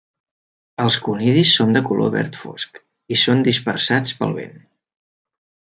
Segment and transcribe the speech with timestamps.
[0.85, 2.83] Els conidis són de color verd fosc
[3.17, 4.63] i són dispersats pel vent.